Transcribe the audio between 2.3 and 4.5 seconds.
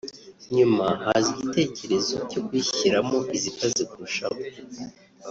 kuyishyiramo izikaze kurushaho